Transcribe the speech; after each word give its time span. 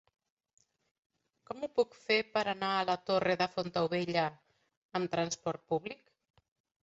Com 1.49 1.65
ho 1.65 1.67
puc 1.79 1.97
fer 2.05 2.17
per 2.37 2.43
anar 2.53 2.71
a 2.77 2.87
la 2.89 2.95
Torre 3.09 3.35
de 3.41 3.47
Fontaubella 3.57 4.25
amb 5.01 5.11
trasport 5.17 5.63
públic? 5.75 6.01